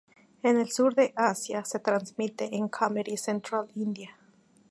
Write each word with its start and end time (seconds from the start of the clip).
En 0.41 0.57
el 0.57 0.71
sur 0.71 0.95
de 0.95 1.13
Asia, 1.15 1.63
se 1.63 1.77
transmite 1.77 2.55
en 2.55 2.67
Comedy 2.69 3.17
Central 3.17 3.67
India. 3.75 4.17